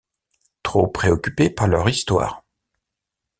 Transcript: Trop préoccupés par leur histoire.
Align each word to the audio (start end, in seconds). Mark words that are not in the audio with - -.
Trop 0.63 0.87
préoccupés 0.87 1.51
par 1.51 1.67
leur 1.67 1.87
histoire. 1.87 2.43